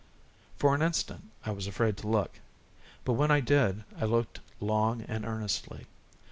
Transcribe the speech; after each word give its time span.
For 0.57 0.73
an 0.73 0.81
instant 0.81 1.29
I 1.45 1.51
was 1.51 1.67
afraid 1.67 1.95
to 1.97 2.07
look, 2.07 2.39
but 3.05 3.13
when 3.13 3.29
I 3.29 3.39
did, 3.39 3.83
I 3.99 4.05
looked 4.05 4.39
long 4.59 5.03
and 5.03 5.23
earnestly. 5.27 5.85